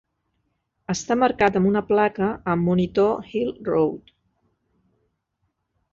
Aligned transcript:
Està 0.93 1.17
marcat 1.23 1.59
amb 1.59 1.69
una 1.73 1.83
placa 1.91 2.31
a 2.53 2.57
Monitor 2.63 3.31
Hill 3.35 3.55
Road. 3.71 4.13